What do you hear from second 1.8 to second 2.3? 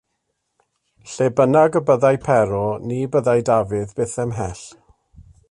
y byddai